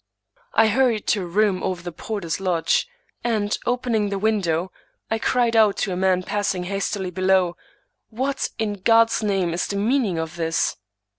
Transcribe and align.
I 0.55 0.65
hurried 0.69 1.05
to 1.09 1.21
a 1.21 1.25
room 1.27 1.61
over 1.61 1.83
the 1.83 1.91
porter's 1.91 2.39
lodge, 2.39 2.87
and, 3.23 3.55
opening 3.67 4.09
the 4.09 4.17
window, 4.17 4.71
I 5.11 5.19
cried 5.19 5.55
out 5.55 5.77
to 5.85 5.93
a 5.93 5.95
man 5.95 6.23
passing 6.23 6.63
hastily 6.63 7.11
below," 7.11 7.55
What, 8.09 8.49
in 8.57 8.81
God's 8.81 9.21
name, 9.21 9.53
is 9.53 9.67
the 9.67 9.75
meaning 9.75 10.17
of 10.17 10.37
this 10.37 10.75